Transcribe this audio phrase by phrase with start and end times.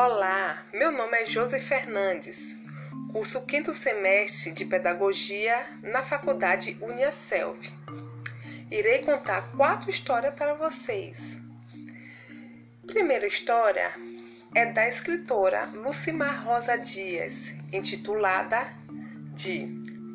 [0.00, 2.54] Olá, meu nome é Josi Fernandes,
[3.10, 7.58] curso quinto semestre de Pedagogia na Faculdade Uniaselv.
[8.70, 11.36] Irei contar quatro histórias para vocês.
[12.86, 13.90] Primeira história
[14.54, 18.64] é da escritora Lucimar Rosa Dias, intitulada
[19.34, 19.66] de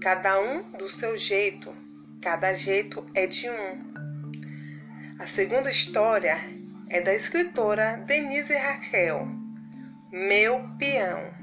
[0.02, 1.76] Cada um do seu jeito,
[2.22, 3.94] cada jeito é de um.
[5.20, 6.38] A segunda história
[6.90, 9.43] é da escritora Denise Raquel,
[10.16, 11.34] Meu Peão.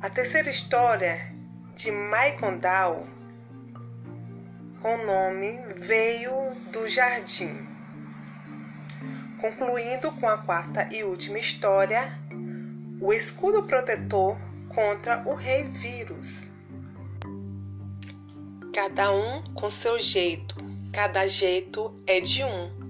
[0.00, 1.20] A terceira história
[1.74, 3.06] de Michael Dow,
[4.80, 6.32] com o nome Veio
[6.72, 7.68] do Jardim.
[9.38, 12.08] Concluindo com a quarta e última história,
[13.02, 14.38] O Escudo Protetor
[14.70, 16.48] contra o Rei Vírus.
[18.74, 20.56] Cada um com seu jeito,
[20.90, 22.81] cada jeito é de um.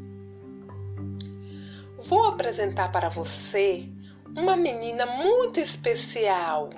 [2.04, 3.88] Vou apresentar para você
[4.36, 6.70] uma menina muito especial.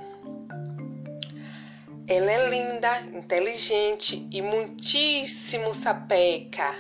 [2.07, 6.75] Ela é linda, inteligente e muitíssimo sapeca.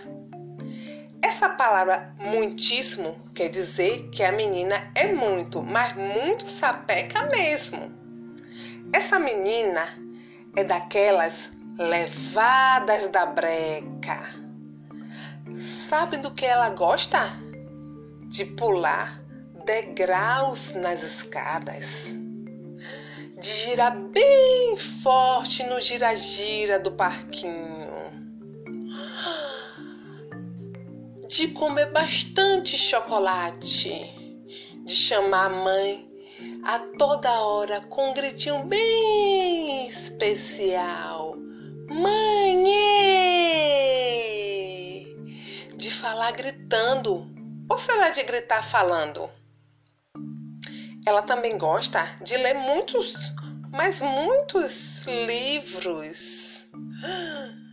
[1.22, 7.90] Essa palavra muitíssimo quer dizer que a menina é muito, mas muito sapeca mesmo.
[8.92, 9.82] Essa menina
[10.54, 14.20] é daquelas levadas da breca.
[15.56, 17.43] Sabe do que ela gosta?
[18.34, 19.22] De pular
[19.64, 22.06] degraus nas escadas,
[23.38, 28.10] de girar bem forte no gira-gira do parquinho,
[31.28, 34.10] de comer bastante chocolate,
[34.84, 36.10] de chamar a mãe
[36.64, 41.36] a toda hora com um gritinho bem especial.
[41.88, 42.64] Mãe!
[45.76, 47.23] De falar gritando.
[47.74, 49.28] Ou será de gritar falando?
[51.04, 53.14] Ela também gosta de ler muitos,
[53.72, 56.64] mas muitos livros.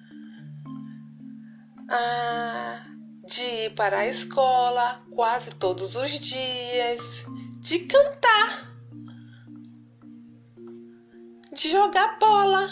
[1.93, 2.85] Ah,
[3.25, 7.25] de ir para a escola quase todos os dias,
[7.59, 8.71] de cantar
[11.51, 12.65] de jogar bola,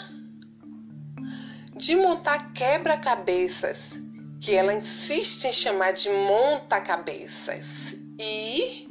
[1.76, 4.00] de montar quebra-cabeças,
[4.40, 7.96] que ela insiste em chamar de monta-cabeças.
[8.18, 8.88] E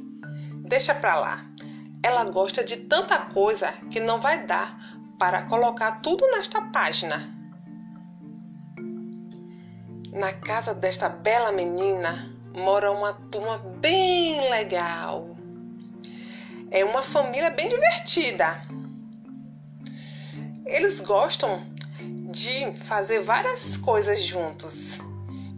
[0.64, 1.46] deixa pra lá.
[2.02, 4.78] Ela gosta de tanta coisa que não vai dar
[5.18, 7.28] para colocar tudo nesta página.
[10.12, 15.36] Na casa desta bela menina mora uma turma bem legal.
[16.70, 18.62] É uma família bem divertida
[20.70, 21.60] eles gostam
[22.30, 25.00] de fazer várias coisas juntos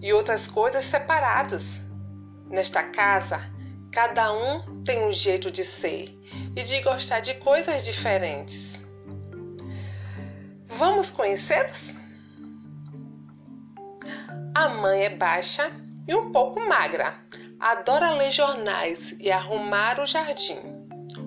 [0.02, 1.82] e outras coisas separados.
[2.50, 3.40] Nesta casa,
[3.90, 6.20] cada um tem um jeito de ser
[6.56, 8.84] e de gostar de coisas diferentes.
[10.66, 11.94] Vamos conhecê-los?
[14.54, 15.70] A mãe é baixa
[16.06, 17.14] e um pouco magra.
[17.58, 20.58] Adora ler jornais e arrumar o jardim.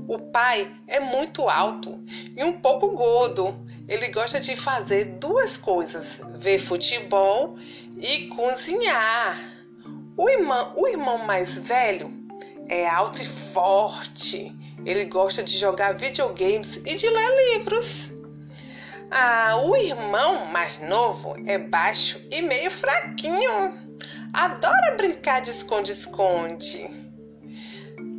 [0.07, 2.03] O pai é muito alto
[2.35, 7.57] e um pouco gordo ele gosta de fazer duas coisas: ver futebol
[7.97, 9.37] e cozinhar.
[10.17, 12.11] O irmão, o irmão mais velho
[12.67, 14.55] é alto e forte.
[14.85, 18.11] Ele gosta de jogar videogames e de ler livros.
[19.11, 23.85] Ah, o irmão mais novo é baixo e meio fraquinho.
[24.33, 26.89] Adora brincar de esconde-esconde.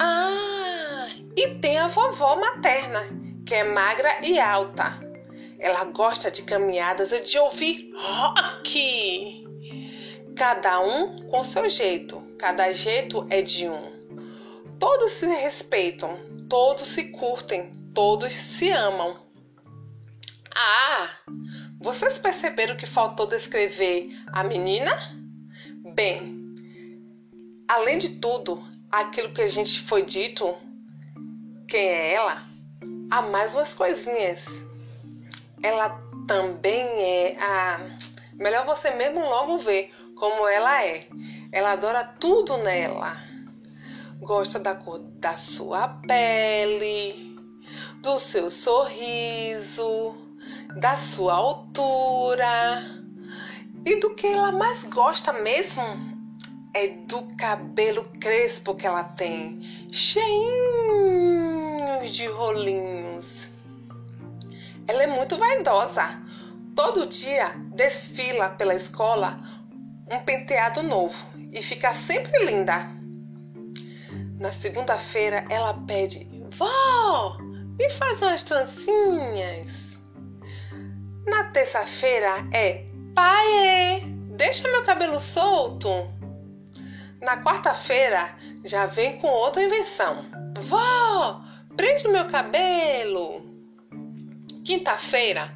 [0.00, 3.02] Ah, e tem a vovó materna,
[3.44, 5.05] que é magra e alta.
[5.58, 9.46] Ela gosta de caminhadas e de ouvir rock.
[10.36, 13.96] Cada um com seu jeito, cada jeito é de um.
[14.78, 16.18] Todos se respeitam,
[16.48, 19.18] todos se curtem, todos se amam.
[20.54, 21.08] Ah,
[21.80, 24.90] vocês perceberam que faltou descrever a menina?
[25.94, 26.52] Bem,
[27.66, 30.54] além de tudo, aquilo que a gente foi dito,
[31.66, 32.42] quem é ela?
[33.10, 34.65] Há mais umas coisinhas
[35.62, 37.80] ela também é a.
[38.34, 41.06] Melhor você mesmo logo ver como ela é.
[41.50, 43.16] Ela adora tudo nela.
[44.20, 47.38] Gosta da cor da sua pele,
[48.02, 50.14] do seu sorriso,
[50.78, 52.82] da sua altura.
[53.84, 55.84] E do que ela mais gosta mesmo
[56.74, 59.60] é do cabelo crespo que ela tem,
[59.90, 60.36] cheinhos
[62.10, 63.55] de rolinhos.
[64.88, 66.04] Ela é muito vaidosa.
[66.74, 69.40] Todo dia desfila pela escola
[70.10, 72.86] um penteado novo e fica sempre linda.
[74.38, 77.38] Na segunda-feira, ela pede: Vó,
[77.78, 79.98] me faz umas trancinhas.
[81.26, 82.84] Na terça-feira é:
[83.14, 85.88] Pai, deixa meu cabelo solto.
[87.20, 90.26] Na quarta-feira, já vem com outra invenção:
[90.60, 91.42] Vó,
[91.76, 93.45] prende meu cabelo.
[94.66, 95.54] Quinta-feira,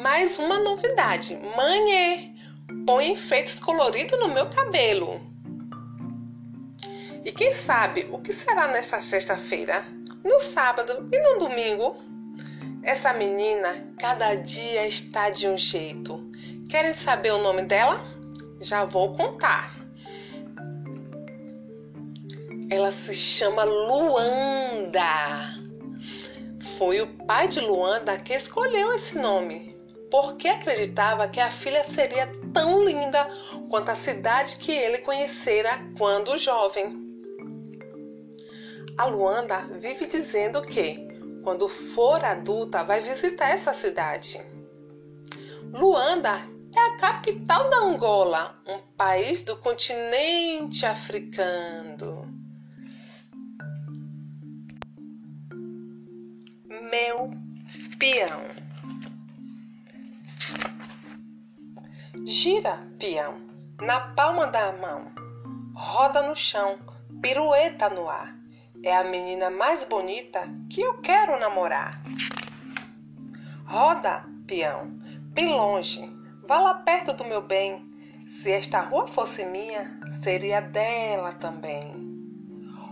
[0.00, 2.34] mais uma novidade: Mãe,
[2.86, 5.20] põe enfeites coloridos no meu cabelo.
[7.22, 9.84] E quem sabe o que será nesta sexta-feira,
[10.24, 11.98] no sábado e no domingo?
[12.82, 13.68] Essa menina
[13.98, 16.30] cada dia está de um jeito.
[16.70, 18.00] Querem saber o nome dela?
[18.62, 19.76] Já vou contar.
[22.70, 25.57] Ela se chama Luanda.
[26.78, 29.76] Foi o pai de Luanda que escolheu esse nome,
[30.08, 33.28] porque acreditava que a filha seria tão linda
[33.68, 36.96] quanto a cidade que ele conhecera quando jovem.
[38.96, 41.04] A Luanda vive dizendo que,
[41.42, 44.40] quando for adulta, vai visitar essa cidade.
[45.72, 52.17] Luanda é a capital da Angola, um país do continente africano.
[57.00, 57.30] Meu
[57.96, 58.40] peão.
[62.26, 63.40] Gira, peão,
[63.80, 65.12] na palma da mão,
[65.76, 66.76] roda no chão,
[67.22, 68.36] pirueta no ar
[68.82, 71.92] é a menina mais bonita que eu quero namorar.
[73.64, 74.90] Roda, peão,
[75.32, 76.02] bem longe,
[76.48, 77.88] vá lá perto do meu bem.
[78.26, 81.94] Se esta rua fosse minha, seria dela também.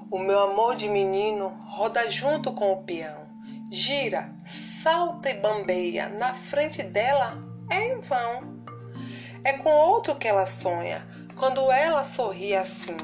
[0.09, 3.26] O meu amor de menino roda junto com o peão,
[3.71, 8.57] gira, salta e bambeia, na frente dela é em vão.
[9.45, 12.97] É com outro que ela sonha, quando ela sorri assim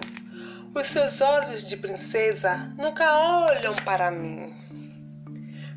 [0.75, 4.55] os seus olhos de princesa nunca olham para mim.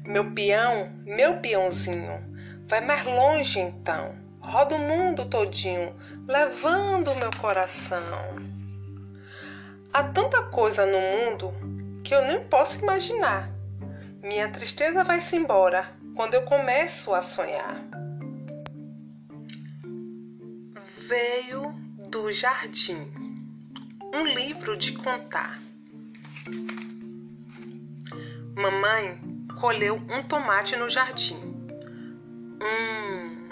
[0.06, 2.24] Meu peão, meu peãozinho,
[2.66, 4.16] vai mais longe então.
[4.40, 5.94] Roda o mundo todinho,
[6.26, 7.98] levando meu coração.
[9.92, 11.52] Há tanta coisa no mundo
[12.04, 13.50] que eu nem posso imaginar.
[14.26, 15.86] Minha tristeza vai-se embora
[16.16, 17.76] quando eu começo a sonhar.
[20.98, 21.72] Veio
[22.10, 23.14] do jardim
[24.12, 25.62] um livro de contar.
[28.56, 29.22] Mamãe
[29.62, 31.38] colheu um tomate no jardim.
[32.64, 33.48] Hum.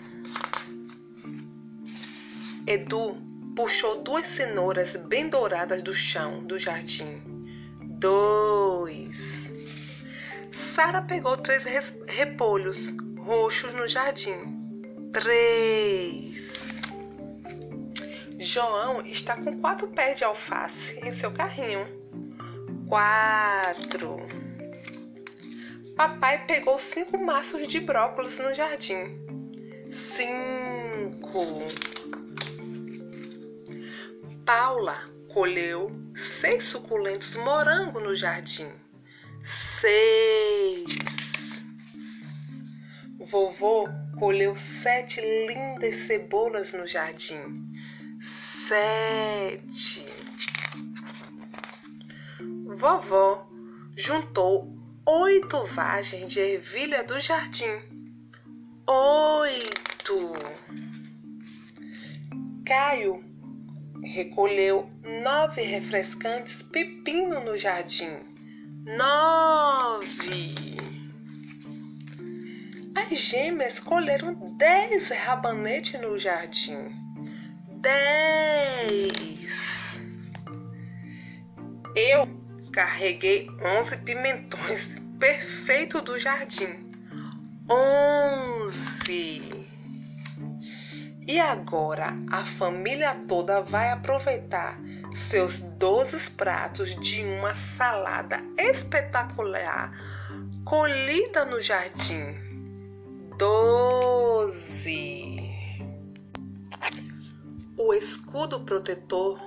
[2.65, 3.21] Edu
[3.55, 7.21] puxou duas cenouras bem douradas do chão do jardim.
[7.79, 9.43] Dois.
[10.73, 11.65] Sara pegou três
[12.07, 14.33] repolhos roxos no jardim.
[15.13, 16.81] Três.
[18.39, 21.85] João está com quatro pés de alface em seu carrinho.
[22.89, 24.17] Quatro.
[25.95, 29.15] Papai pegou cinco maços de brócolis no jardim.
[29.91, 31.61] Cinco.
[34.43, 38.71] Paula colheu seis suculentos morangos no jardim.
[39.44, 40.84] Seis.
[43.19, 43.88] Vovô
[44.18, 47.63] colheu sete lindas cebolas no jardim
[48.68, 50.06] sete.
[52.66, 53.47] Vovó
[53.95, 54.73] juntou
[55.06, 57.81] oito vagens de ervilha do jardim.
[58.88, 60.33] Oito.
[62.66, 63.23] Caio
[64.02, 68.32] recolheu nove refrescantes pepino no jardim.
[68.85, 70.56] Nove.
[72.95, 77.04] As gêmeas colheram dez rabanetes no jardim
[77.83, 79.52] dez.
[81.95, 82.28] Eu
[82.71, 86.92] carreguei onze pimentões perfeito do jardim.
[87.69, 89.53] Onze.
[91.25, 94.77] E agora a família toda vai aproveitar
[95.15, 99.92] seus doze pratos de uma salada espetacular
[100.65, 102.35] colhida no jardim.
[103.37, 105.33] Doze
[107.77, 109.39] o escudo protetor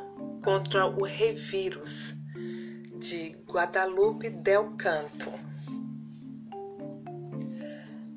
[0.43, 2.15] contra o revírus
[2.99, 5.33] de Guadalupe del Canto.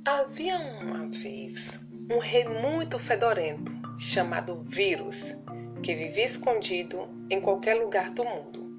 [0.06, 1.79] Havia uma vez
[2.10, 5.36] um rei muito fedorento chamado Vírus,
[5.84, 8.70] que vivia escondido em qualquer lugar do mundo.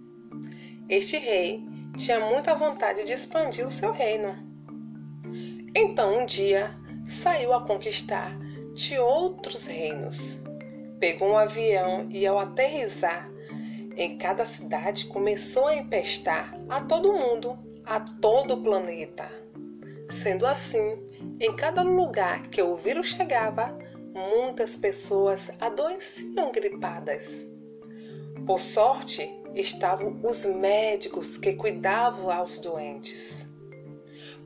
[0.88, 1.64] Este rei
[1.96, 4.34] tinha muita vontade de expandir o seu reino.
[5.74, 6.74] Então um dia
[7.06, 8.36] saiu a conquistar
[8.74, 10.40] de outros reinos
[11.00, 13.28] pegou um avião e, ao aterrizar,
[13.96, 19.39] em cada cidade começou a empestar a todo mundo, a todo o planeta.
[20.10, 20.98] Sendo assim,
[21.38, 23.78] em cada lugar que o vírus chegava,
[24.12, 27.46] muitas pessoas adoeciam gripadas.
[28.44, 33.48] Por sorte, estavam os médicos que cuidavam aos doentes.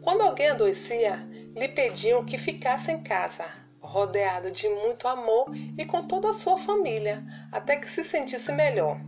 [0.03, 3.47] Quando alguém adoecia, lhe pediam que ficasse em casa,
[3.81, 9.01] rodeado de muito amor e com toda a sua família, até que se sentisse melhor.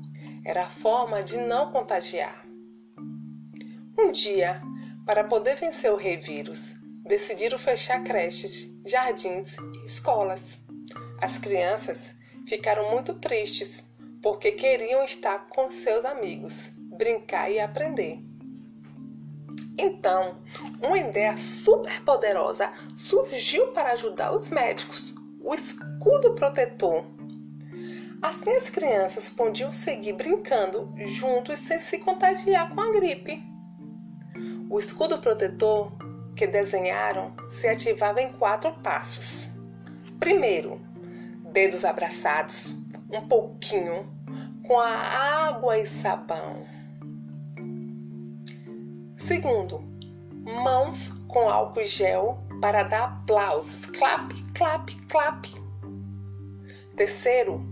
[0.42, 2.46] Era a forma de não contagiar.
[3.98, 4.62] Um dia,
[5.06, 10.58] para poder vencer o rei vírus, decidiram fechar creches, jardins e escolas.
[11.22, 12.12] As crianças
[12.44, 13.86] ficaram muito tristes
[14.20, 18.18] porque queriam estar com seus amigos, brincar e aprender.
[19.78, 20.42] Então,
[20.82, 27.04] uma ideia super poderosa surgiu para ajudar os médicos: o escudo protetor.
[28.20, 33.55] Assim, as crianças podiam seguir brincando juntos sem se contagiar com a gripe.
[34.68, 35.92] O escudo protetor
[36.34, 39.48] que desenharam se ativava em quatro passos.
[40.18, 40.80] Primeiro,
[41.52, 42.74] dedos abraçados,
[43.10, 44.06] um pouquinho,
[44.66, 44.90] com a
[45.48, 46.66] água e sabão.
[49.16, 49.82] Segundo,
[50.44, 53.86] mãos com álcool gel para dar aplausos.
[53.86, 55.46] Clap, clap, clap.
[56.96, 57.64] Terceiro,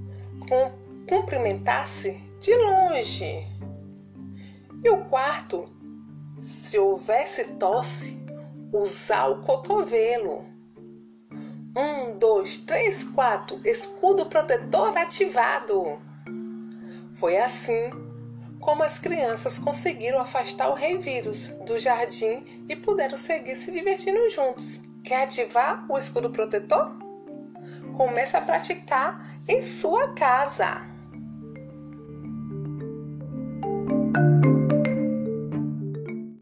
[1.08, 3.46] cumprimentar-se de longe.
[4.82, 5.68] E o quarto,
[6.38, 8.18] se houvesse tosse,
[8.72, 10.44] usar o cotovelo.
[11.76, 13.60] Um, dois, três, quatro.
[13.64, 15.98] Escudo protetor ativado.
[17.14, 17.90] Foi assim
[18.60, 24.30] como as crianças conseguiram afastar o rei vírus do jardim e puderam seguir se divertindo
[24.30, 24.80] juntos.
[25.02, 26.96] Quer ativar o escudo protetor?
[27.94, 30.93] Comece a praticar em sua casa.